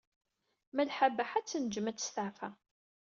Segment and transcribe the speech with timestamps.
[0.75, 2.49] Malḥa Baḥa ad tnejjem ad testeɛfa.